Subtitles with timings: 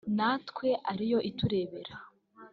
[0.17, 1.95] natwe ariyo itureberera